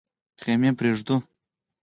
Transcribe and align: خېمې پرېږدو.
خېمې 0.41 0.71
پرېږدو. 0.77 1.15